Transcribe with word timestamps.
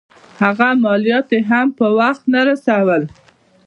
هغه 0.41 0.67
مالیات 0.83 1.27
یې 1.35 1.39
هم 1.49 1.67
پر 1.77 1.91
وخت 1.99 2.21
نه 2.33 2.41
رسول. 2.47 3.01